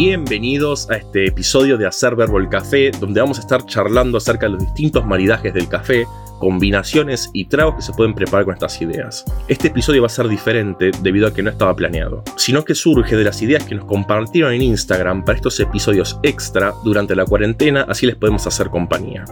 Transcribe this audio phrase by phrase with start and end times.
[0.00, 4.46] Bienvenidos a este episodio de Hacer Verbo el Café, donde vamos a estar charlando acerca
[4.46, 6.06] de los distintos maridajes del café,
[6.38, 9.24] combinaciones y tragos que se pueden preparar con estas ideas.
[9.48, 13.16] Este episodio va a ser diferente debido a que no estaba planeado, sino que surge
[13.16, 17.84] de las ideas que nos compartieron en Instagram para estos episodios extra durante la cuarentena,
[17.88, 19.24] así les podemos hacer compañía.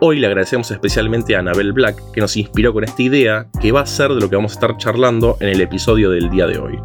[0.00, 3.82] Hoy le agradecemos especialmente a Anabel Black que nos inspiró con esta idea que va
[3.82, 6.56] a ser de lo que vamos a estar charlando en el episodio del día de
[6.56, 6.78] hoy.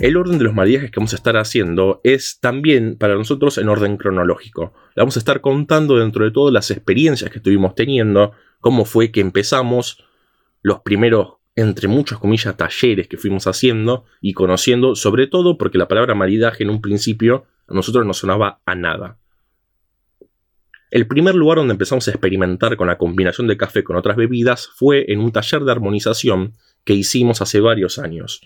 [0.00, 3.68] El orden de los maridajes que vamos a estar haciendo es también para nosotros en
[3.68, 4.72] orden cronológico.
[4.96, 9.20] Vamos a estar contando dentro de todas las experiencias que estuvimos teniendo, cómo fue que
[9.20, 10.04] empezamos
[10.62, 15.88] los primeros, entre muchas comillas, talleres que fuimos haciendo y conociendo, sobre todo porque la
[15.88, 19.18] palabra maridaje en un principio a nosotros no sonaba a nada.
[20.90, 24.68] El primer lugar donde empezamos a experimentar con la combinación de café con otras bebidas
[24.74, 28.40] fue en un taller de armonización que hicimos hace varios años.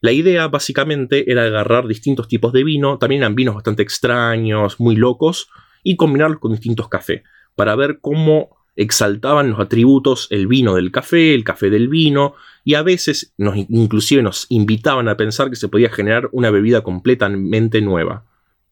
[0.00, 4.96] La idea básicamente era agarrar distintos tipos de vino, también eran vinos bastante extraños, muy
[4.96, 5.48] locos,
[5.82, 7.22] y combinarlos con distintos cafés,
[7.54, 12.74] para ver cómo exaltaban los atributos el vino del café, el café del vino, y
[12.74, 17.80] a veces nos, inclusive nos invitaban a pensar que se podía generar una bebida completamente
[17.80, 18.24] nueva.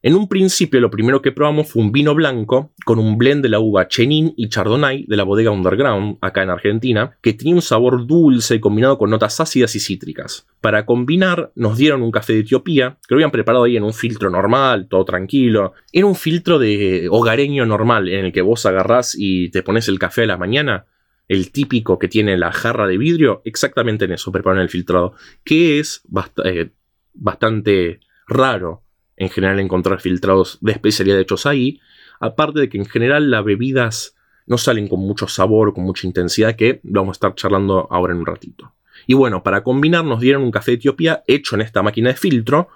[0.07, 3.49] En un principio lo primero que probamos fue un vino blanco con un blend de
[3.49, 7.63] la uva Chenin y Chardonnay de la bodega Underground, acá en Argentina, que tenía un
[7.63, 10.47] sabor dulce combinado con notas ácidas y cítricas.
[10.61, 13.95] Para combinar nos dieron un café de Etiopía, que lo habían preparado ahí en un
[13.95, 15.73] filtro normal, todo tranquilo.
[15.91, 19.99] Era un filtro de hogareño normal en el que vos agarrás y te pones el
[19.99, 20.85] café a la mañana
[21.29, 25.79] el típico que tiene la jarra de vidrio, exactamente en eso preparan el filtrado, que
[25.79, 26.03] es
[26.45, 26.73] eh,
[27.15, 28.84] bastante raro
[29.17, 31.81] en general encontrar filtrados de especialidad hechos ahí,
[32.21, 36.57] aparte de que en general las bebidas no salen con mucho sabor, con mucha intensidad,
[36.57, 38.73] que vamos a estar charlando ahora en un ratito.
[39.07, 42.17] Y bueno, para combinar nos dieron un café de Etiopía hecho en esta máquina de
[42.17, 42.69] filtro,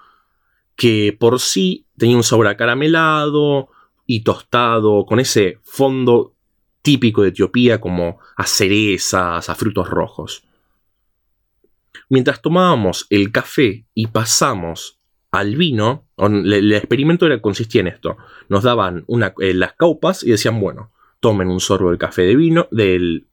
[0.76, 3.68] que por sí tenía un sabor acaramelado
[4.06, 6.34] y tostado, con ese fondo
[6.82, 10.44] típico de Etiopía como a cerezas, a frutos rojos.
[12.08, 14.97] Mientras tomábamos el café y pasamos
[15.30, 18.16] al vino, el, experimento era, consistía en esto.
[18.48, 19.04] Nos daban
[19.40, 23.26] eh, las caupas y decían, bueno, tomen un sorbo del café de vino, del,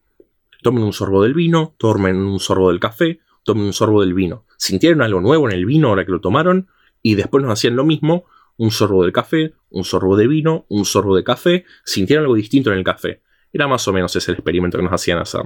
[0.61, 4.45] tomen un sorbo del vino, tomen un sorbo del café, tomen un sorbo del vino.
[4.57, 6.67] Sintieron algo nuevo en el vino ahora que lo tomaron
[7.01, 8.25] y después nos hacían lo mismo,
[8.57, 12.71] un sorbo del café, un sorbo de vino, un sorbo de café, sintieron algo distinto
[12.71, 13.21] en el café.
[13.53, 15.43] Era más o menos ese el experimento que nos hacían hacer.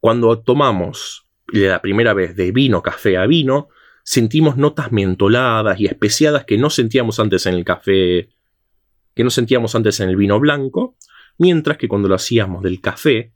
[0.00, 3.68] Cuando tomamos la primera vez de vino, café a vino,
[4.08, 8.30] sentimos notas mentoladas y especiadas que no sentíamos antes en el café,
[9.14, 10.96] que no sentíamos antes en el vino blanco,
[11.36, 13.34] mientras que cuando lo hacíamos del café,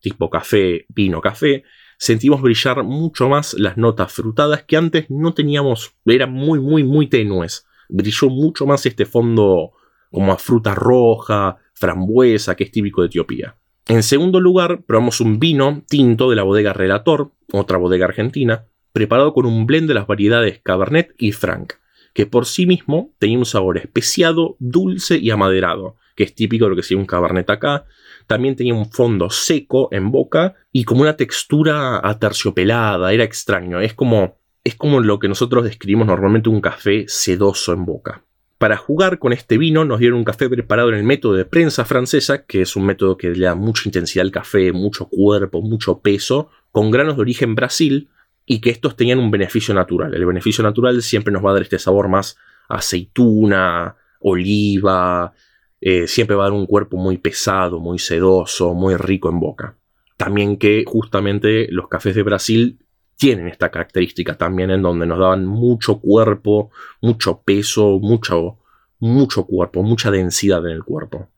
[0.00, 1.62] tipo café, vino, café,
[1.96, 7.06] sentimos brillar mucho más las notas frutadas que antes no teníamos, eran muy, muy, muy
[7.06, 7.64] tenues.
[7.88, 9.74] Brilló mucho más este fondo
[10.10, 13.54] como a fruta roja, frambuesa, que es típico de Etiopía.
[13.86, 19.32] En segundo lugar, probamos un vino tinto de la bodega Relator, otra bodega argentina, preparado
[19.32, 21.74] con un blend de las variedades Cabernet y Franc,
[22.14, 26.70] que por sí mismo tenía un sabor especiado, dulce y amaderado, que es típico de
[26.70, 27.86] lo que sería un Cabernet acá.
[28.26, 33.94] También tenía un fondo seco en boca y como una textura aterciopelada, era extraño, es
[33.94, 38.24] como, es como lo que nosotros describimos normalmente un café sedoso en boca.
[38.58, 41.86] Para jugar con este vino nos dieron un café preparado en el método de prensa
[41.86, 46.00] francesa, que es un método que le da mucha intensidad al café, mucho cuerpo, mucho
[46.00, 48.10] peso, con granos de origen Brasil,
[48.52, 50.12] y que estos tenían un beneficio natural.
[50.12, 52.36] El beneficio natural siempre nos va a dar este sabor más
[52.68, 55.32] aceituna, oliva,
[55.80, 59.76] eh, siempre va a dar un cuerpo muy pesado, muy sedoso, muy rico en boca.
[60.16, 62.80] También que justamente los cafés de Brasil
[63.16, 68.58] tienen esta característica también en donde nos daban mucho cuerpo, mucho peso, mucho,
[68.98, 71.28] mucho cuerpo, mucha densidad en el cuerpo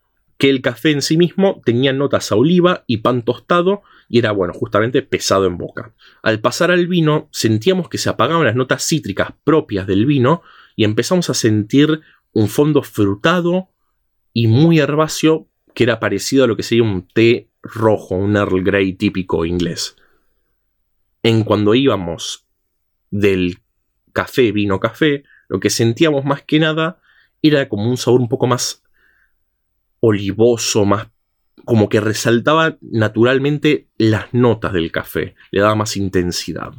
[0.42, 4.32] que el café en sí mismo tenía notas a oliva y pan tostado y era,
[4.32, 5.94] bueno, justamente pesado en boca.
[6.20, 10.42] Al pasar al vino, sentíamos que se apagaban las notas cítricas propias del vino
[10.74, 12.00] y empezamos a sentir
[12.32, 13.68] un fondo frutado
[14.32, 18.64] y muy herbáceo que era parecido a lo que sería un té rojo, un Earl
[18.64, 19.94] Grey típico inglés.
[21.22, 22.48] En cuando íbamos
[23.12, 23.58] del
[24.12, 27.00] café, vino, café, lo que sentíamos más que nada
[27.42, 28.81] era como un sabor un poco más
[30.04, 31.08] olivoso, más
[31.64, 36.72] como que resaltaba naturalmente las notas del café, le daba más intensidad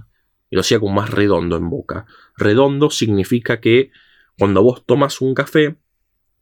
[0.49, 2.05] y lo hacía como más redondo en boca.
[2.35, 3.91] Redondo significa que
[4.37, 5.77] cuando vos tomas un café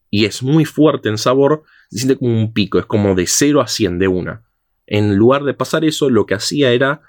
[0.10, 3.62] y es muy fuerte en sabor, se siente como un pico, es como de 0
[3.62, 4.44] a 100 de una.
[4.88, 7.02] En lugar de pasar eso, lo que hacía era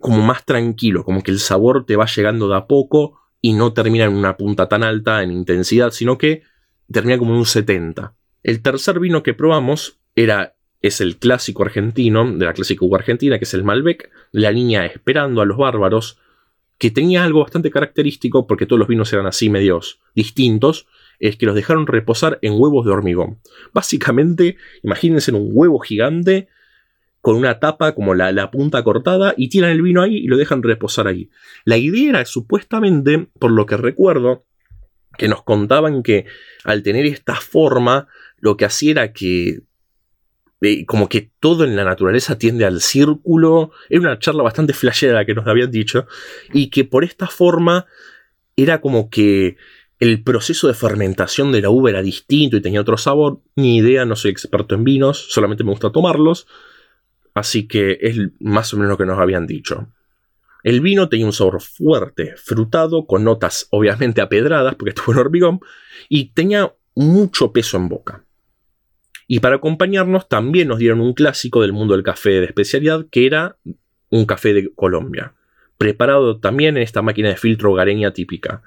[0.00, 3.72] como más tranquilo, como que el sabor te va llegando de a poco y no
[3.72, 6.42] termina en una punta tan alta en intensidad, sino que
[6.90, 8.12] termina como en un 70.
[8.46, 13.38] El tercer vino que probamos era es el clásico argentino, de la clásica uva argentina,
[13.38, 16.20] que es el Malbec, la línea Esperando a los Bárbaros,
[16.78, 20.86] que tenía algo bastante característico, porque todos los vinos eran así medios distintos,
[21.18, 23.40] es que los dejaron reposar en huevos de hormigón.
[23.74, 26.46] Básicamente, imagínense un huevo gigante
[27.20, 30.36] con una tapa como la, la, punta cortada y tiran el vino ahí y lo
[30.36, 31.30] dejan reposar ahí.
[31.64, 34.44] La idea era supuestamente, por lo que recuerdo,
[35.16, 36.26] que nos contaban que
[36.64, 38.08] al tener esta forma,
[38.38, 39.62] lo que hacía era que
[40.62, 43.72] eh, como que todo en la naturaleza tiende al círculo.
[43.88, 46.06] Era una charla bastante flashera la que nos habían dicho.
[46.52, 47.86] Y que por esta forma
[48.56, 49.56] era como que
[49.98, 53.40] el proceso de fermentación de la uva era distinto y tenía otro sabor.
[53.54, 56.46] Ni idea, no soy experto en vinos, solamente me gusta tomarlos.
[57.34, 59.88] Así que es más o menos lo que nos habían dicho.
[60.62, 65.60] El vino tenía un sabor fuerte, frutado, con notas obviamente apedradas, porque estuvo en hormigón,
[66.08, 68.24] y tenía mucho peso en boca.
[69.28, 73.26] Y para acompañarnos también nos dieron un clásico del mundo del café de especialidad, que
[73.26, 73.56] era
[74.10, 75.34] un café de Colombia,
[75.78, 78.62] preparado también en esta máquina de filtro hogareña típica,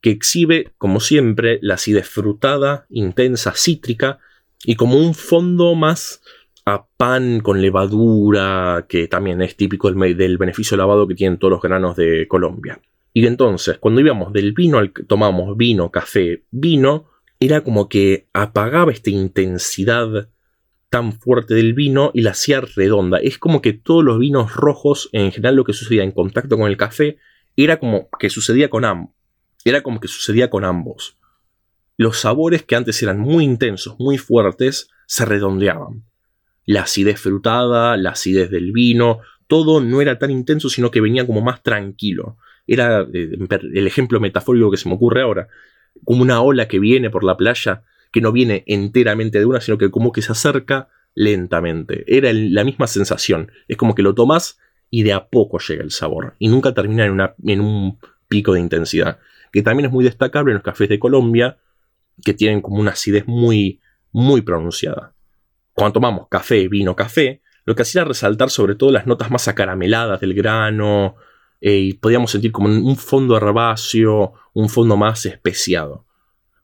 [0.00, 4.18] que exhibe, como siempre, la acidez frutada, intensa, cítrica,
[4.64, 6.22] y como un fondo más
[6.66, 11.62] a pan con levadura, que también es típico del, beneficio lavado que tienen todos los
[11.62, 12.80] granos de Colombia.
[13.12, 18.28] Y entonces, cuando íbamos del vino al que tomamos vino, café, vino, era como que
[18.32, 20.30] apagaba esta intensidad
[20.88, 23.18] tan fuerte del vino y la hacía redonda.
[23.18, 26.68] Es como que todos los vinos rojos, en general lo que sucedía en contacto con
[26.68, 27.18] el café,
[27.56, 29.12] era como que sucedía con ambos.
[29.64, 31.18] Era como que sucedía con ambos.
[31.96, 36.04] Los sabores que antes eran muy intensos, muy fuertes, se redondeaban.
[36.66, 41.26] La acidez frutada, la acidez del vino, todo no era tan intenso, sino que venía
[41.26, 42.38] como más tranquilo.
[42.66, 43.36] Era eh,
[43.74, 45.48] el ejemplo metafórico que se me ocurre ahora
[46.04, 49.78] como una ola que viene por la playa, que no viene enteramente de una, sino
[49.78, 52.04] que como que se acerca lentamente.
[52.06, 53.50] Era la misma sensación.
[53.68, 54.58] Es como que lo tomas
[54.90, 56.34] y de a poco llega el sabor.
[56.38, 57.20] Y nunca termina en,
[57.50, 59.18] en un pico de intensidad.
[59.52, 61.58] Que también es muy destacable en los cafés de Colombia,
[62.24, 63.80] que tienen como una acidez muy,
[64.12, 65.12] muy pronunciada.
[65.74, 69.48] Cuando tomamos café, vino, café, lo que hacía era resaltar sobre todo las notas más
[69.48, 71.16] acarameladas del grano,
[71.60, 76.04] eh, y podíamos sentir como un fondo herbáceo, un fondo más especiado.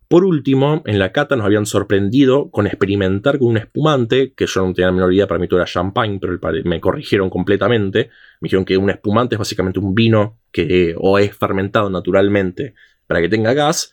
[0.08, 4.66] Por último, en la cata nos habían sorprendido con experimentar con un espumante, que yo
[4.66, 8.10] no tenía la menor idea, para mí todo era champagne, pero me corrigieron completamente.
[8.40, 12.74] Me dijeron que un espumante es básicamente un vino que o es fermentado naturalmente
[13.06, 13.92] para que tenga gas,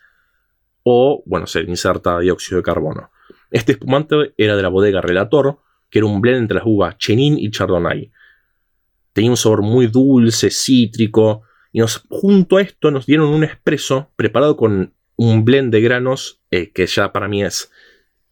[0.81, 3.11] o, bueno, se inserta dióxido de carbono.
[3.51, 5.59] Este espumante era de la bodega Relator,
[5.89, 8.11] que era un blend entre las uvas Chenin y Chardonnay.
[9.13, 11.43] Tenía un sabor muy dulce, cítrico.
[11.71, 16.41] Y nos, junto a esto nos dieron un espresso preparado con un blend de granos
[16.51, 17.71] eh, que ya para mí es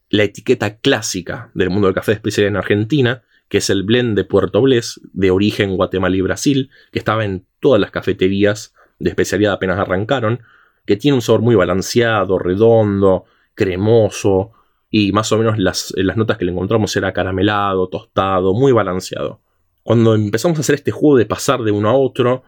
[0.09, 4.15] la etiqueta clásica del mundo del café de especialidad en Argentina, que es el blend
[4.15, 9.09] de Puerto Blés, de origen Guatemala y Brasil, que estaba en todas las cafeterías de
[9.09, 10.41] especialidad apenas arrancaron,
[10.85, 14.51] que tiene un sabor muy balanceado, redondo, cremoso,
[14.89, 19.41] y más o menos las, las notas que le encontramos era caramelado, tostado, muy balanceado.
[19.83, 22.43] Cuando empezamos a hacer este juego de pasar de uno a otro,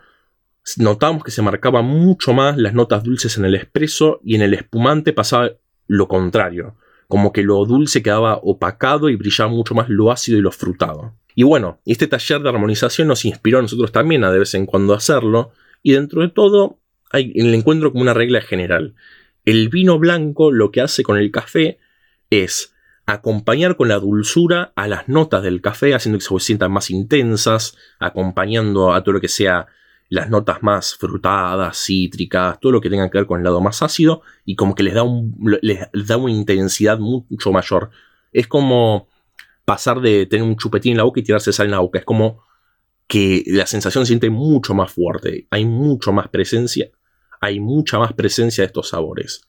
[0.77, 4.53] notamos que se marcaban mucho más las notas dulces en el espresso y en el
[4.53, 5.51] espumante pasaba
[5.88, 6.75] lo contrario,
[7.08, 11.13] como que lo dulce quedaba opacado y brillaba mucho más lo ácido y lo frutado.
[11.36, 14.65] Y bueno, este taller de armonización nos inspiró a nosotros también a de vez en
[14.65, 15.51] cuando hacerlo,
[15.84, 16.79] y dentro de todo
[17.12, 18.96] hay el encuentro como una regla general.
[19.46, 21.77] El vino blanco lo que hace con el café
[22.29, 22.74] es
[23.05, 27.77] acompañar con la dulzura a las notas del café, haciendo que se sientan más intensas,
[28.00, 29.67] acompañando a todo lo que sea
[30.10, 33.81] las notas más frutadas, cítricas, todo lo que tenga que ver con el lado más
[33.81, 37.91] ácido, y como que les da, un, les da una intensidad mucho mayor.
[38.31, 39.07] Es como
[39.65, 42.00] pasar de tener un chupetín en la boca y tirarse sal en la boca.
[42.00, 42.43] Es como
[43.07, 45.48] que la sensación se siente mucho más fuerte.
[45.50, 46.89] Hay mucho más presencia.
[47.41, 49.41] Hay mucha más presencia de estos sabores.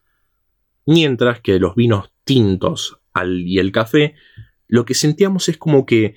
[0.86, 4.14] Mientras que los vinos tintos y el café,
[4.68, 6.14] lo que sentíamos es como que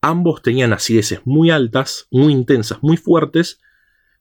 [0.00, 3.60] ambos tenían acideces muy altas, muy intensas, muy fuertes,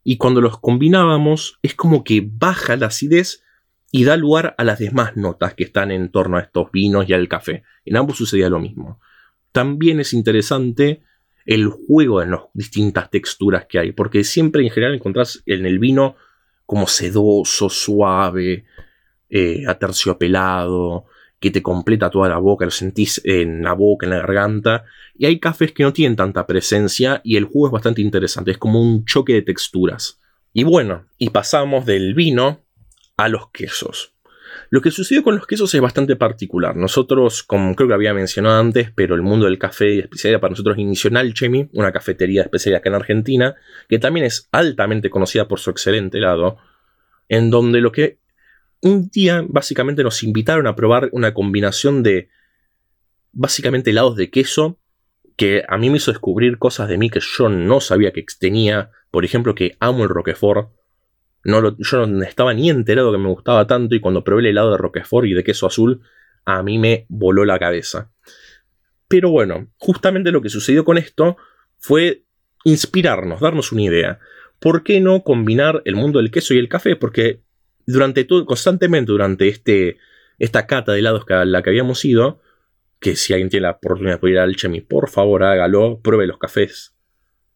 [0.03, 3.43] y cuando los combinábamos es como que baja la acidez
[3.91, 7.13] y da lugar a las demás notas que están en torno a estos vinos y
[7.13, 7.63] al café.
[7.85, 9.00] En ambos sucedía lo mismo.
[9.51, 11.01] También es interesante
[11.45, 15.79] el juego en las distintas texturas que hay, porque siempre en general encontrás en el
[15.79, 16.15] vino
[16.67, 18.65] como sedoso, suave,
[19.35, 21.05] eh, aterciopelado,
[21.39, 24.85] que te completa toda la boca, lo sentís en la boca, en la garganta.
[25.17, 28.59] Y hay cafés que no tienen tanta presencia y el jugo es bastante interesante, es
[28.59, 30.21] como un choque de texturas.
[30.53, 32.61] Y bueno, y pasamos del vino
[33.17, 34.13] a los quesos.
[34.69, 36.75] Lo que sucedió con los quesos es bastante particular.
[36.75, 40.51] Nosotros, como creo que había mencionado antes, pero el mundo del café y especialidad para
[40.51, 43.55] nosotros inició en una cafetería de especialidad acá en Argentina,
[43.89, 46.57] que también es altamente conocida por su excelente helado,
[47.29, 48.19] en donde lo que
[48.83, 52.29] un día básicamente nos invitaron a probar una combinación de
[53.31, 54.77] básicamente helados de queso
[55.37, 58.91] que a mí me hizo descubrir cosas de mí que yo no sabía que tenía.
[59.09, 60.69] Por ejemplo, que amo el Roquefort.
[61.45, 64.71] No yo no estaba ni enterado que me gustaba tanto y cuando probé el helado
[64.71, 66.01] de Roquefort y de queso azul,
[66.45, 68.11] a mí me voló la cabeza.
[69.07, 71.37] Pero bueno, justamente lo que sucedió con esto
[71.77, 72.25] fue
[72.65, 74.19] inspirarnos, darnos una idea.
[74.59, 76.95] ¿Por qué no combinar el mundo del queso y el café?
[76.95, 77.41] Porque
[77.85, 79.97] durante todo, constantemente durante este,
[80.39, 82.39] esta cata de helados a la que habíamos ido,
[82.99, 86.37] que si alguien tiene la oportunidad de ir al Chemi, por favor hágalo, pruebe los
[86.37, 86.95] cafés,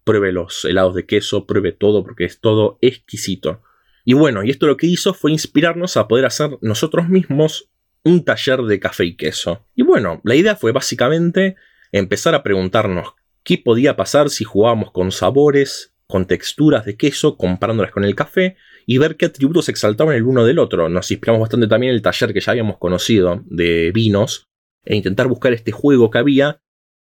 [0.04, 3.62] pruebe los helados de queso, pruebe todo porque es todo exquisito.
[4.06, 7.70] Y bueno, y esto lo que hizo fue inspirarnos a poder hacer nosotros mismos
[8.04, 9.66] un taller de café y queso.
[9.76, 11.56] Y bueno, la idea fue básicamente
[11.92, 17.92] empezar a preguntarnos qué podía pasar si jugábamos con sabores, con texturas de queso, comparándolas
[17.92, 18.56] con el café,
[18.90, 20.88] y ver qué atributos exaltaban el uno del otro.
[20.90, 24.48] Nos inspiramos bastante también en el taller que ya habíamos conocido de vinos,
[24.86, 26.62] e intentar buscar este juego que había,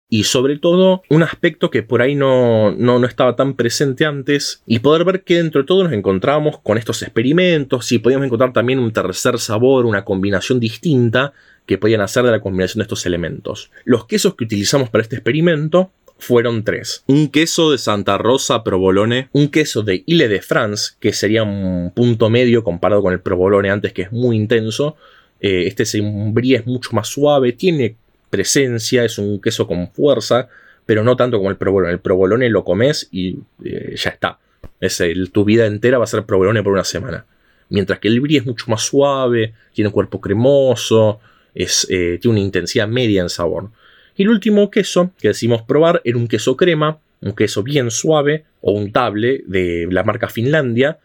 [0.10, 4.62] y sobre todo un aspecto que por ahí no, no, no, estaba tan presente antes
[4.66, 8.54] y poder ver que dentro de todo nos encontrábamos con estos experimentos y podíamos encontrar
[8.54, 11.34] también un tercer sabor, una combinación distinta
[11.66, 13.72] que podían hacer de la combinación de estos elementos.
[13.84, 17.04] Los quesos que utilizamos para este experimento fueron tres.
[17.08, 21.92] Un queso de Santa Rosa Provolone, un queso de Ile de France, que sería un
[21.96, 24.96] punto medio comparado con el Provolone antes, que es muy intenso.
[25.40, 27.96] Eh, este es un brie es mucho más suave, tiene
[28.30, 30.50] presencia, es un queso con fuerza,
[30.86, 31.94] pero no tanto como el provolone.
[31.94, 34.40] El provolone lo comes y eh, ya está.
[34.80, 37.26] Es el, tu vida entera va a ser provolone por una semana.
[37.70, 41.20] Mientras que el brie es mucho más suave, tiene un cuerpo cremoso,
[41.54, 43.70] es, eh, tiene una intensidad media en sabor.
[44.16, 48.46] Y el último queso que decidimos probar era un queso crema, un queso bien suave
[48.62, 51.00] o untable de la marca Finlandia,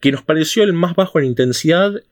[0.00, 2.02] que nos pareció el más bajo en intensidad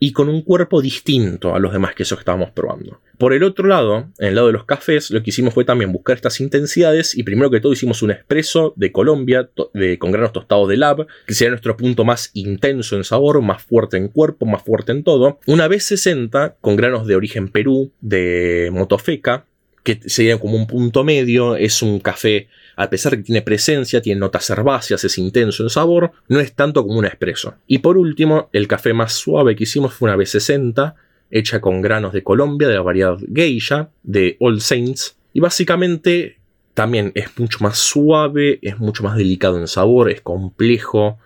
[0.00, 3.00] y con un cuerpo distinto a los demás quesos que estábamos probando.
[3.16, 5.90] Por el otro lado, en el lado de los cafés, lo que hicimos fue también
[5.90, 9.50] buscar estas intensidades y primero que todo hicimos un espresso de Colombia
[9.98, 13.96] con granos tostados de lab, que sería nuestro punto más intenso en sabor, más fuerte
[13.96, 15.40] en cuerpo, más fuerte en todo.
[15.46, 19.46] Una vez 60 con granos de origen Perú de Motofeca,
[19.88, 24.02] que sería como un punto medio, es un café, a pesar de que tiene presencia,
[24.02, 27.54] tiene notas herbáceas, es intenso en sabor, no es tanto como un espresso.
[27.66, 30.94] Y por último, el café más suave que hicimos fue una B60,
[31.30, 36.36] hecha con granos de Colombia, de la variedad Geisha, de All Saints, y básicamente
[36.74, 41.18] también es mucho más suave, es mucho más delicado en sabor, es complejo.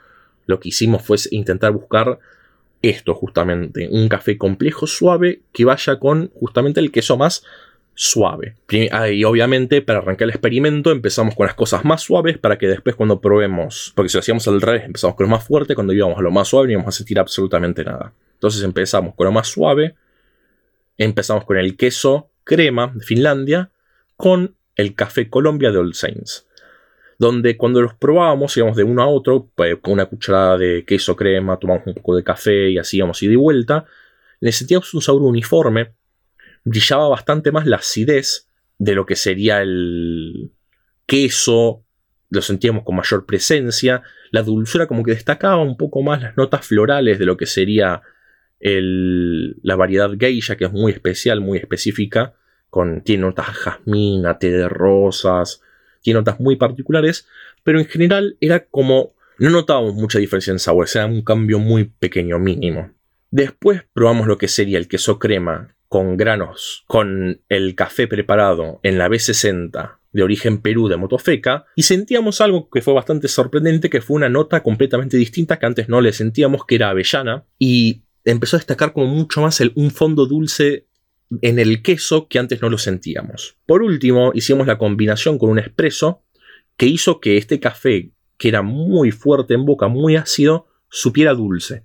[0.47, 2.21] Lo que hicimos fue intentar buscar
[2.81, 7.43] esto justamente, un café complejo, suave, que vaya con justamente el queso más
[7.95, 8.57] suave.
[8.71, 12.97] Y obviamente para arrancar el experimento empezamos con las cosas más suaves para que después
[12.97, 16.19] cuando probemos, porque si lo hacíamos al revés, empezamos con lo más fuerte, cuando íbamos
[16.19, 18.13] a lo más suave no íbamos a sentir absolutamente nada.
[18.35, 19.95] Entonces empezamos con lo más suave,
[20.99, 23.71] empezamos con el queso crema de Finlandia,
[24.17, 26.47] con el café Colombia de Old Saints.
[27.19, 31.15] Donde cuando los probábamos íbamos de uno a otro, pues, con una cucharada de queso
[31.15, 33.85] crema, tomamos un poco de café y así íbamos y de vuelta,
[34.41, 35.93] le sentíamos un sabor uniforme,
[36.65, 40.51] brillaba bastante más la acidez de lo que sería el
[41.07, 41.85] queso,
[42.31, 46.67] lo sentíamos con mayor presencia, la dulzura como que destacaba un poco más las notas
[46.67, 48.03] florales de lo que sería
[48.61, 52.35] la variedad geisha, que es muy especial, muy específica,
[52.71, 55.61] con, tiene notas jazmín, té de rosas,
[56.01, 57.27] tiene notas muy particulares,
[57.65, 61.85] pero en general era como, no notábamos mucha diferencia en sabor, era un cambio muy
[61.85, 62.93] pequeño, mínimo.
[63.31, 68.97] Después probamos lo que sería el queso crema con granos, con el café preparado en
[68.97, 74.01] la B60 de origen Perú de Motofeca y sentíamos algo que fue bastante sorprendente, que
[74.01, 78.57] fue una nota completamente distinta que antes no le sentíamos, que era avellana y empezó
[78.57, 80.87] a destacar como mucho más un fondo dulce
[81.43, 83.59] en el queso que antes no lo sentíamos.
[83.67, 86.23] Por último, hicimos la combinación con un espresso
[86.79, 91.85] que hizo que este café, que era muy fuerte en boca, muy ácido, supiera dulce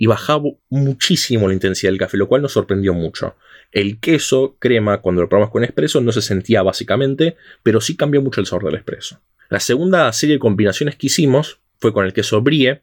[0.00, 3.36] y bajaba muchísimo la intensidad del café, lo cual nos sorprendió mucho.
[3.70, 8.22] El queso crema, cuando lo probamos con espresso, no se sentía básicamente, pero sí cambió
[8.22, 9.20] mucho el sabor del espresso.
[9.50, 12.80] La segunda serie de combinaciones que hicimos fue con el queso brie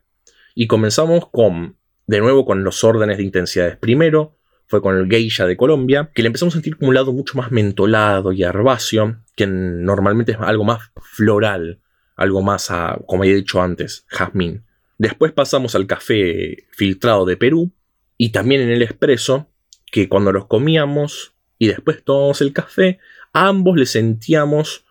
[0.53, 3.77] y comenzamos con, de nuevo, con los órdenes de intensidades.
[3.77, 7.13] Primero fue con el geisha de Colombia, que le empezamos a sentir como un lado
[7.13, 11.79] mucho más mentolado y herbáceo, que normalmente es algo más floral,
[12.15, 14.66] algo más, a, como he dicho antes, jazmín
[14.97, 17.71] Después pasamos al café filtrado de Perú
[18.17, 19.47] y también en el espresso,
[19.91, 22.99] que cuando los comíamos y después tomamos el café,
[23.33, 24.85] a ambos le sentíamos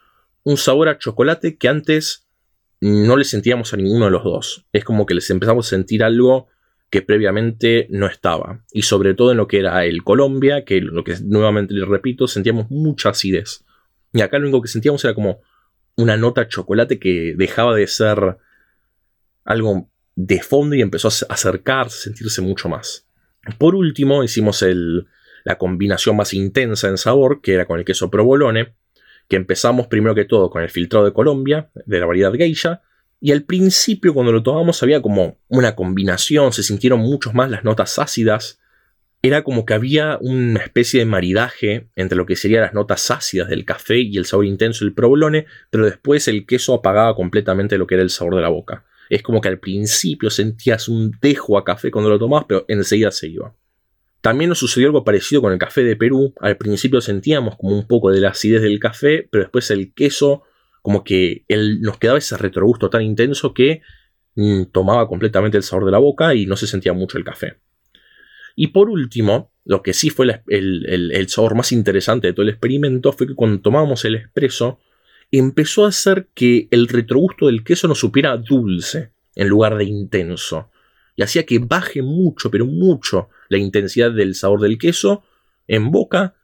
[0.45, 2.27] un sabor a chocolate que antes
[2.81, 4.67] no le sentíamos a ninguno de los dos.
[4.73, 6.49] Es como que les empezamos a sentir algo
[6.91, 8.65] que previamente no estaba.
[8.73, 12.29] Y sobre todo en lo que era el Colombia, que lo que nuevamente les repito,
[12.29, 13.65] sentíamos mucha acidez.
[14.13, 15.41] Y acá lo único que sentíamos era como
[15.97, 18.39] una nota chocolate que dejaba de ser
[19.45, 23.07] algo de fondo y empezó a acercarse, sentirse mucho más.
[23.59, 24.65] Por último, hicimos
[25.45, 28.75] la combinación más intensa en sabor, que era con el queso provolone,
[29.29, 32.83] que empezamos primero que todo con el filtrado de Colombia, de la variedad geisha,
[33.21, 37.65] y al principio cuando lo tomamos había como una combinación, se sintieron mucho más las
[37.65, 38.59] notas ácidas,
[39.23, 43.49] era como que había una especie de maridaje entre lo que serían las notas ácidas
[43.49, 47.87] del café y el sabor intenso del provolone, pero después el queso apagaba completamente lo
[47.87, 48.85] que era el sabor de la boca.
[49.09, 53.11] Es como que al principio sentías un dejo a café cuando lo tomabas, pero enseguida
[53.11, 53.55] se iba.
[54.21, 56.35] También nos sucedió algo parecido con el café de Perú.
[56.41, 60.43] Al principio sentíamos como un poco de la acidez del café, pero después el queso,
[60.83, 61.45] como que
[61.81, 63.83] nos quedaba ese retrogusto tan intenso que
[64.35, 67.59] mm, tomaba completamente el sabor de la boca y no se sentía mucho el café.
[68.57, 72.49] Y por último, lo que sí fue el, el, sabor más interesante de todo el
[72.49, 74.81] experimento fue que cuando tomábamos el espresso,
[75.31, 80.71] empezó a hacer que el retrogusto del queso nos supiera dulce en lugar de intenso.
[81.15, 85.25] Y hacía que baje mucho, pero mucho, la intensidad del sabor del queso
[85.67, 86.35] en boca.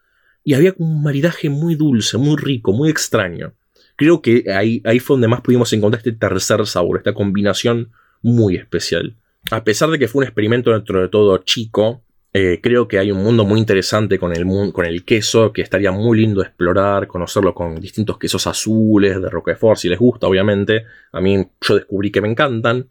[0.44, 3.54] Y había un maridaje muy dulce, muy rico, muy extraño.
[3.96, 8.56] Creo que ahí, ahí fue donde más pudimos encontrar este tercer sabor, esta combinación muy
[8.56, 9.16] especial
[9.50, 13.12] a pesar de que fue un experimento dentro de todo chico, eh, creo que hay
[13.12, 17.54] un mundo muy interesante con el, con el queso que estaría muy lindo explorar, conocerlo
[17.54, 20.86] con distintos quesos azules de Roquefort, si les gusta, obviamente.
[21.12, 22.88] A mí yo descubrí que me encantan,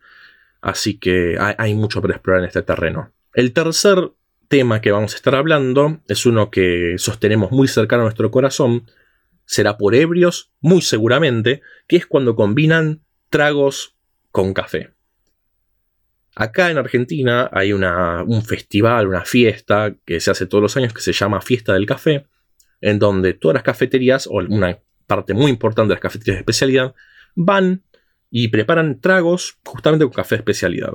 [0.62, 3.12] así que hay, hay mucho para explorar en este terreno.
[3.34, 4.12] El tercer
[4.48, 8.86] tema que vamos a estar hablando es uno que sostenemos muy cercano a nuestro corazón.
[9.46, 13.96] Será por ebrios, muy seguramente, que es cuando combinan tragos
[14.32, 14.92] con café.
[16.36, 21.02] Acá en Argentina hay un festival, una fiesta que se hace todos los años que
[21.02, 22.26] se llama Fiesta del Café,
[22.80, 26.96] en donde todas las cafeterías, o una parte muy importante de las cafeterías de especialidad,
[27.36, 27.84] van
[28.30, 30.94] y preparan tragos justamente con café de especialidad.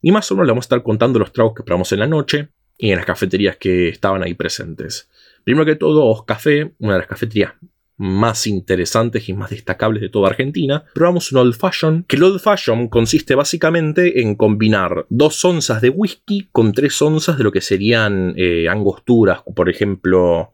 [0.00, 2.06] Y más o menos le vamos a estar contando los tragos que probamos en la
[2.06, 5.10] noche y en las cafeterías que estaban ahí presentes.
[5.42, 7.54] Primero que todo, Os Café, una de las cafeterías
[7.98, 12.40] más interesantes y más destacables de toda Argentina, probamos un Old Fashion, que el Old
[12.40, 17.60] Fashion consiste básicamente en combinar dos onzas de whisky con tres onzas de lo que
[17.60, 20.52] serían eh, angosturas, por ejemplo,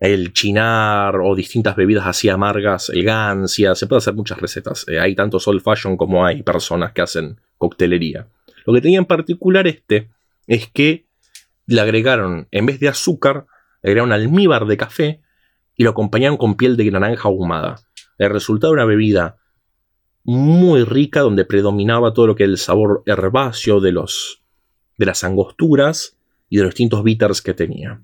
[0.00, 4.84] el chinar o distintas bebidas así amargas, el gancia, se puede hacer muchas recetas.
[4.88, 8.26] Eh, hay tantos Old Fashion como hay personas que hacen coctelería.
[8.64, 10.10] Lo que tenía en particular este
[10.46, 11.06] es que
[11.66, 13.46] le agregaron, en vez de azúcar,
[13.82, 15.20] agregaron almíbar de café
[15.76, 17.76] y lo acompañaron con piel de naranja ahumada.
[18.18, 19.36] El resultado era una bebida
[20.24, 24.42] muy rica donde predominaba todo lo que es el sabor herbáceo de, los,
[24.98, 26.16] de las angosturas
[26.48, 28.02] y de los distintos bitters que tenía.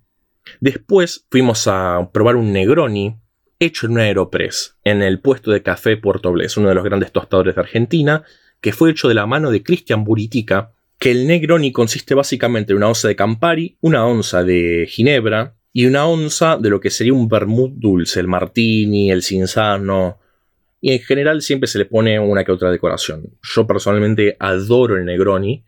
[0.61, 3.17] Después fuimos a probar un Negroni
[3.59, 7.13] hecho en un Aeropress en el puesto de café Puerto Bles, uno de los grandes
[7.13, 8.25] tostadores de Argentina,
[8.61, 12.77] que fue hecho de la mano de Cristian Buritica, que el Negroni consiste básicamente en
[12.77, 17.15] una onza de Campari, una onza de Ginebra, y una onza de lo que sería
[17.15, 20.19] un vermut dulce, el martini, el cinzano.
[20.81, 23.39] Y en general siempre se le pone una que otra decoración.
[23.43, 25.65] Yo personalmente adoro el Negroni.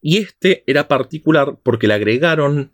[0.00, 2.72] Y este era particular porque le agregaron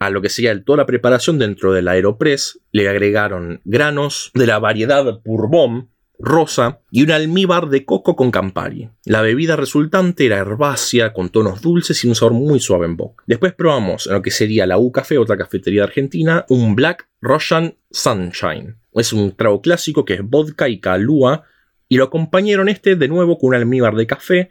[0.00, 4.58] a lo que sería toda la preparación dentro del Aeropress, le agregaron granos de la
[4.58, 5.90] variedad Bourbon,
[6.22, 8.90] rosa y un almíbar de coco con Campari.
[9.04, 13.24] La bebida resultante era herbácea, con tonos dulces y un sabor muy suave en boca.
[13.26, 17.74] Después probamos en lo que sería la U Café, otra cafetería argentina, un Black Russian
[17.90, 18.76] Sunshine.
[18.92, 21.44] Es un trago clásico que es vodka y calúa
[21.88, 24.50] y lo acompañaron este de nuevo con un almíbar de café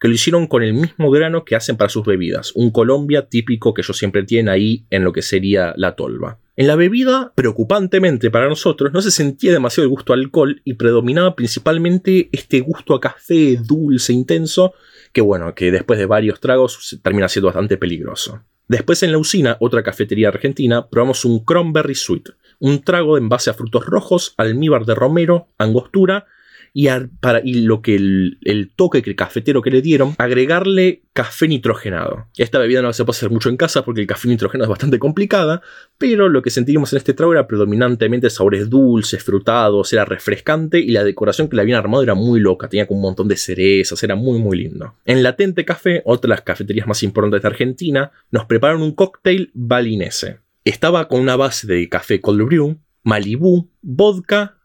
[0.00, 3.74] que lo hicieron con el mismo grano que hacen para sus bebidas, un Colombia típico
[3.74, 6.38] que ellos siempre tienen ahí en lo que sería la tolva.
[6.60, 10.74] En la bebida, preocupantemente para nosotros, no se sentía demasiado el gusto a alcohol y
[10.74, 14.74] predominaba principalmente este gusto a café dulce, intenso,
[15.10, 18.42] que bueno, que después de varios tragos termina siendo bastante peligroso.
[18.68, 23.48] Después en la usina, otra cafetería argentina, probamos un Cranberry Sweet, un trago en base
[23.48, 26.26] a frutos rojos, almíbar de romero, angostura
[26.72, 26.88] y,
[27.20, 31.48] para, y lo que el, el, toque que el cafetero que le dieron, agregarle café
[31.48, 32.26] nitrogenado.
[32.36, 34.98] Esta bebida no se puede hacer mucho en casa porque el café nitrogenado es bastante
[34.98, 35.62] complicada,
[35.98, 40.90] pero lo que sentíamos en este trago era predominantemente sabores dulces, frutados, era refrescante y
[40.90, 44.02] la decoración que le habían armado era muy loca, tenía como un montón de cerezas,
[44.02, 44.94] era muy muy lindo.
[45.04, 49.50] En Latente Café, otra de las cafeterías más importantes de Argentina, nos prepararon un cóctel
[49.54, 50.38] balinese.
[50.64, 54.59] Estaba con una base de café cold brew, Malibú, vodka,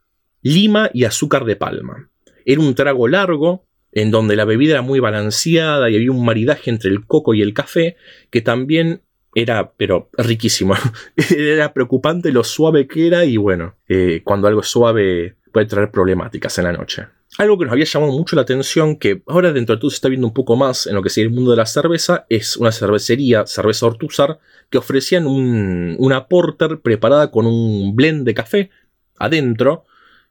[0.46, 2.08] lima y azúcar de palma.
[2.44, 6.70] Era un trago largo, en donde la bebida era muy balanceada y había un maridaje
[6.70, 7.96] entre el coco y el café,
[8.30, 9.02] que también
[9.34, 10.74] era, pero riquísimo.
[11.36, 15.90] era preocupante lo suave que era y bueno, eh, cuando algo es suave puede traer
[15.90, 17.06] problemáticas en la noche.
[17.38, 20.08] Algo que nos había llamado mucho la atención, que ahora dentro de todo se está
[20.08, 22.70] viendo un poco más en lo que sería el mundo de la cerveza, es una
[22.70, 24.38] cervecería, Cerveza Ortúzar,
[24.70, 28.70] que ofrecían una porter preparada con un blend de café
[29.18, 29.84] adentro,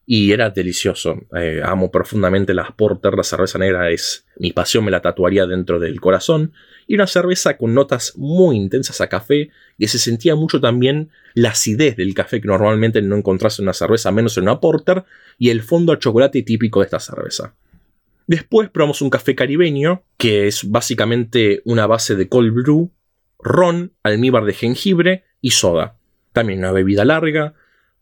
[0.06, 1.22] y era delicioso.
[1.36, 5.80] Eh, amo profundamente las porter, la cerveza negra es mi pasión, me la tatuaría dentro
[5.80, 6.54] del corazón.
[6.88, 11.50] Y una cerveza con notas muy intensas a café, que se sentía mucho también la
[11.50, 15.04] acidez del café que normalmente no encontrás en una cerveza, menos en una porter,
[15.40, 17.56] y el fondo a chocolate típico de esta cerveza.
[18.28, 22.92] Después probamos un café caribeño, que es básicamente una base de cold brew,
[23.40, 25.98] ron, almíbar de jengibre y soda.
[26.34, 27.54] También una bebida larga,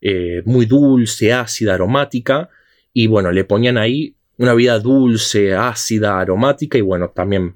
[0.05, 2.49] eh, muy dulce, ácida, aromática.
[2.91, 7.55] Y bueno, le ponían ahí una vida dulce, ácida, aromática y bueno, también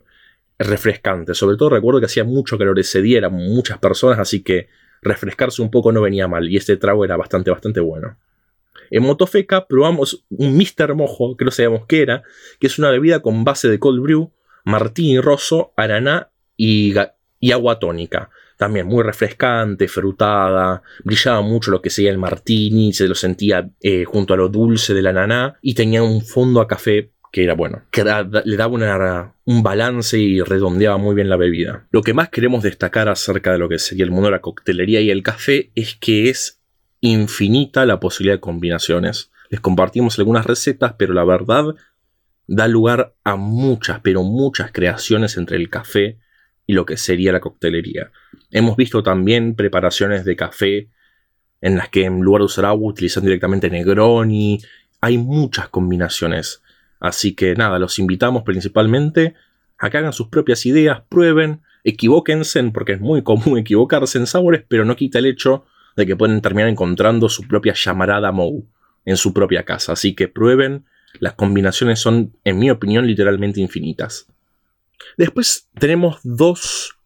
[0.58, 1.34] refrescante.
[1.34, 4.70] Sobre todo recuerdo que hacía mucho calor ese día, eran muchas personas, así que
[5.02, 8.18] refrescarse un poco no venía mal y este trago era bastante, bastante bueno.
[8.92, 10.96] En Motofeca probamos un Mr.
[10.96, 12.24] Mojo, que no sabíamos qué era,
[12.62, 14.32] que es una bebida con base de cold brew,
[14.64, 16.96] martini rosso, araná y,
[17.42, 23.08] y agua tónica también muy refrescante, frutada, brillaba mucho lo que sería el martini, se
[23.08, 26.68] lo sentía eh, junto a lo dulce de la naná y tenía un fondo a
[26.68, 31.86] café que era bueno, que le daba un balance y redondeaba muy bien la bebida.
[31.92, 35.02] Lo que más queremos destacar acerca de lo que sería el mundo de la coctelería
[35.02, 36.62] y el café es que es
[37.02, 39.32] infinita la posibilidad de combinaciones.
[39.50, 41.76] Les compartimos algunas recetas, pero la verdad
[42.48, 46.18] da lugar a muchas, pero muchas creaciones entre el café
[46.66, 48.12] y lo que sería la coctelería.
[48.58, 50.90] Hemos visto también preparaciones de café
[51.62, 54.60] en las que en lugar de usar agua utilizan directamente Negroni.
[55.00, 56.64] Hay muchas combinaciones.
[57.00, 59.36] Así que nada, los invitamos principalmente
[59.78, 64.64] a que hagan sus propias ideas, prueben, equivóquense, porque es muy común equivocarse en sabores,
[64.68, 65.66] pero no quita el hecho
[65.96, 68.66] de que pueden terminar encontrando su propia llamarada Mou
[69.06, 69.94] en su propia casa.
[69.94, 70.86] Así que prueben,
[71.20, 74.26] las combinaciones son, en mi opinión, literalmente infinitas.
[75.16, 76.98] Después tenemos dos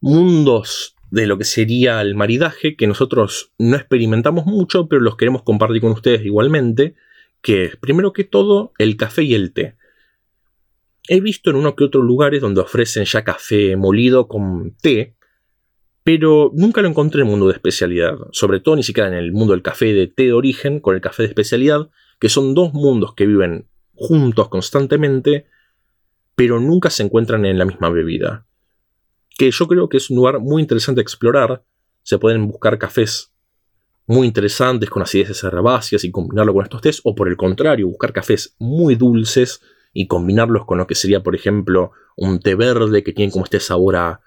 [0.00, 5.42] mundos de lo que sería el maridaje que nosotros no experimentamos mucho, pero los queremos
[5.42, 6.94] compartir con ustedes igualmente,
[7.42, 9.76] que es primero que todo el café y el té.
[11.08, 15.14] He visto en uno que otros lugares donde ofrecen ya café molido con té,
[16.02, 19.32] pero nunca lo encontré en el mundo de especialidad, sobre todo ni siquiera en el
[19.32, 22.72] mundo del café de té de origen con el café de especialidad, que son dos
[22.72, 25.46] mundos que viven juntos constantemente
[26.36, 28.46] pero nunca se encuentran en la misma bebida.
[29.36, 31.64] Que yo creo que es un lugar muy interesante a explorar.
[32.02, 33.32] Se pueden buscar cafés
[34.06, 38.12] muy interesantes con acideces herbáceas y combinarlo con estos tés, o por el contrario, buscar
[38.12, 39.60] cafés muy dulces
[39.92, 43.60] y combinarlos con lo que sería, por ejemplo, un té verde que tiene como este
[43.60, 44.20] sabor a,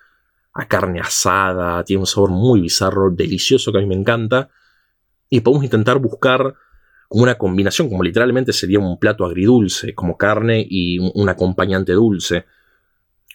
[0.53, 4.49] a carne asada, tiene un sabor muy bizarro, delicioso que a mí me encanta.
[5.29, 6.55] Y podemos intentar buscar
[7.07, 12.45] como una combinación, como literalmente sería un plato agridulce, como carne y un acompañante dulce,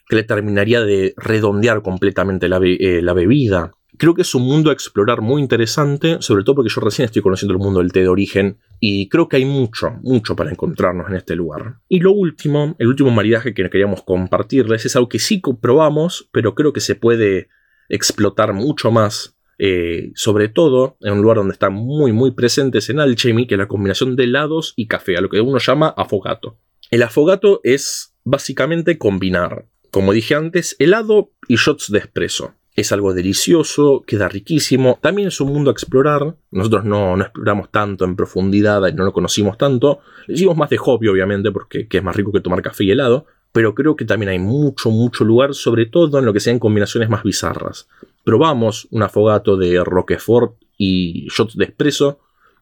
[0.08, 3.72] que le terminaría de redondear completamente la, eh, la bebida.
[3.96, 7.22] Creo que es un mundo a explorar muy interesante, sobre todo porque yo recién estoy
[7.22, 11.08] conociendo el mundo del té de origen y creo que hay mucho, mucho para encontrarnos
[11.08, 11.76] en este lugar.
[11.88, 16.56] Y lo último, el último maridaje que queríamos compartirles es algo que sí probamos, pero
[16.56, 17.48] creo que se puede
[17.88, 22.98] explotar mucho más eh, sobre todo en un lugar donde están muy muy presentes en
[22.98, 26.58] Alchemy, que es la combinación de helados y café, a lo que uno llama afogato.
[26.90, 32.54] El afogato es básicamente combinar, como dije antes, helado y shots de espresso.
[32.74, 34.98] Es algo delicioso, queda riquísimo.
[35.00, 36.36] También es un mundo a explorar.
[36.50, 40.00] Nosotros no, exploramos tanto en profundidad no lo conocimos tanto.
[40.26, 43.26] Le hicimos más de hobby, obviamente, porque es más rico que tomar café y helado.
[43.52, 47.08] Pero creo que también hay mucho, mucho lugar, sobre todo en lo que sean combinaciones
[47.08, 47.88] más bizarras
[48.24, 52.18] probamos un afogato de Roquefort y shots de espresso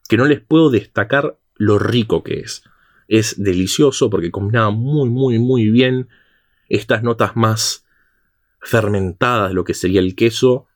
[0.08, 2.64] que no les puedo destacar lo rico que es.
[3.08, 6.08] Es delicioso porque combinaba muy, muy, muy bien
[6.72, 7.84] estas notas más
[8.60, 10.66] fermentadas de lo que sería el queso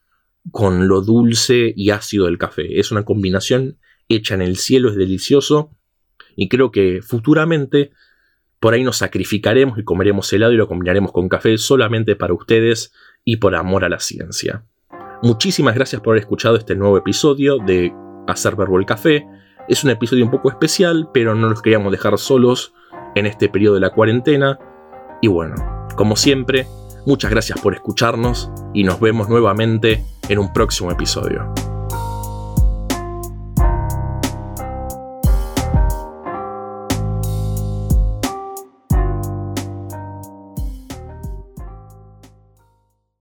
[0.52, 2.78] con lo dulce y ácido del café.
[2.78, 3.78] Es una combinación
[4.08, 5.72] hecha en el cielo, es delicioso.
[6.38, 7.92] y creo que futuramente
[8.60, 12.92] por ahí nos sacrificaremos y comeremos helado y lo combinaremos con café solamente para ustedes
[13.24, 14.66] y por amor a la ciencia.
[15.22, 17.90] Muchísimas gracias por haber escuchado este nuevo episodio de
[18.26, 19.26] Hacer Verbo el Café.
[19.66, 22.74] Es un episodio un poco especial, pero no los queríamos dejar solos
[23.14, 24.58] en este periodo de la cuarentena.
[25.22, 26.66] Y bueno, como siempre,
[27.06, 31.52] muchas gracias por escucharnos y nos vemos nuevamente en un próximo episodio.